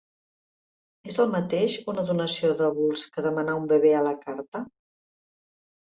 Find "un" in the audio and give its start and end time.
3.63-3.71